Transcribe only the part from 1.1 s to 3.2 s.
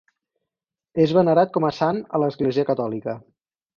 venerat com a sant a l'Església catòlica.